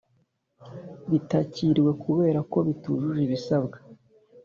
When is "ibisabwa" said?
3.27-3.77